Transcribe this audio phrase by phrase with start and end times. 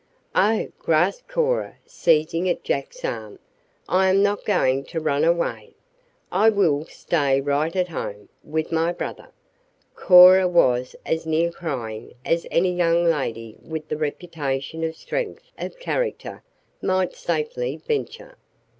[0.33, 3.37] "Oh!" gasped Cora, seizing at Jack's arm.
[3.87, 5.75] "I am not going to run away.
[6.31, 9.27] I will stay right at home with my brother."
[9.93, 15.77] Cora was as near crying as any young lady with the reputation of strength of
[15.79, 16.41] character
[16.81, 18.37] might safely venture.